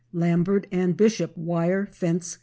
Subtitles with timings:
[0.13, 2.39] Lambert & Bishop Wire Fence Co.